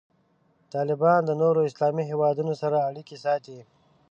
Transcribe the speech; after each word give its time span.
طالبان 0.73 1.19
د 1.25 1.31
نورو 1.41 1.59
اسلامي 1.69 2.03
هیوادونو 2.11 2.53
سره 2.61 2.85
اړیکې 2.89 3.17
ساتي. 3.25 3.59